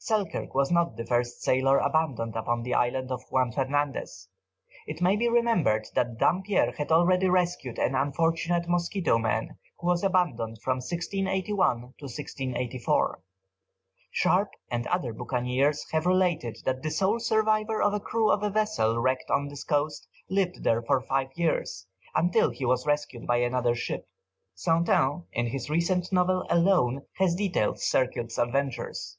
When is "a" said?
17.92-18.00, 18.42-18.48